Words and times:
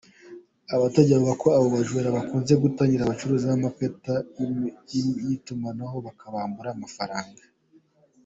Abaturage 0.75 1.11
bavuga 1.15 1.35
ko 1.43 1.47
abo 1.57 1.67
bajura 1.75 2.15
bakunze 2.17 2.53
gutangira 2.63 3.01
abacuruza 3.03 3.45
amakarita 3.51 4.13
y’itumanaho, 5.21 5.95
bakabambura 6.05 6.69
amafaranga. 6.73 7.43